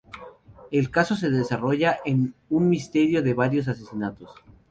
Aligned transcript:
El 0.71 0.89
caso 0.89 1.15
se 1.15 1.29
desarrolla 1.29 1.99
en 2.05 2.33
un 2.49 2.69
misterio 2.69 3.21
de 3.21 3.35
varios 3.35 3.67
asesinatos. 3.67 4.31